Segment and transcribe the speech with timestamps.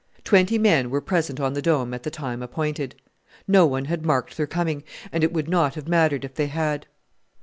[0.23, 2.95] Twenty men were present on the Dome at the time appointed.
[3.47, 6.87] No one had marked their coming, and it would not have mattered if they had.